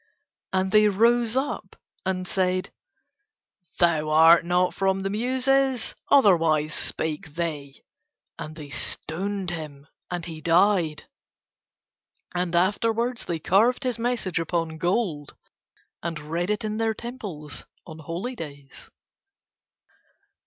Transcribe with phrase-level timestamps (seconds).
[0.51, 1.75] And they rose up
[2.07, 2.71] and said:
[3.77, 5.93] "Thou art not from the Muses.
[6.09, 7.83] Otherwise spake they."
[8.39, 11.03] And they stoned him and he died.
[12.33, 15.35] And afterwards they carved his message upon gold;
[16.01, 18.89] and read it in their temples on holy days.